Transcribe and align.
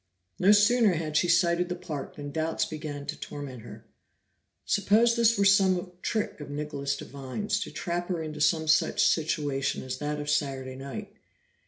No 0.39 0.51
sooner 0.51 0.93
had 0.93 1.15
she 1.15 1.27
sighted 1.27 1.69
the 1.69 1.75
park 1.75 2.15
than 2.15 2.31
doubts 2.31 2.65
began 2.65 3.05
to 3.05 3.15
torment 3.15 3.61
her. 3.61 3.85
Suppose 4.65 5.15
this 5.15 5.37
were 5.37 5.45
some 5.45 5.91
trick 6.01 6.41
of 6.41 6.49
Nicholas 6.49 6.97
Devine's, 6.97 7.59
to 7.59 7.69
trap 7.69 8.07
her 8.07 8.19
into 8.19 8.41
some 8.41 8.67
such 8.67 9.05
situation 9.05 9.83
as 9.83 9.99
that 9.99 10.19
of 10.19 10.27
Saturday 10.27 10.75
night. 10.75 11.13